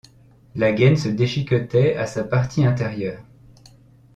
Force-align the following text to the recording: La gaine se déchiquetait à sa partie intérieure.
La 0.55 0.71
gaine 0.73 0.95
se 0.97 1.09
déchiquetait 1.09 1.95
à 1.95 2.07
sa 2.07 2.23
partie 2.23 2.65
intérieure. 2.65 3.21